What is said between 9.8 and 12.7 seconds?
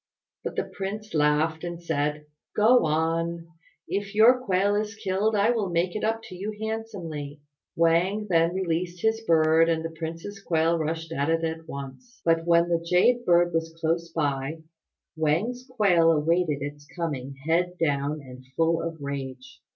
the prince's quail rushed at it at once; but when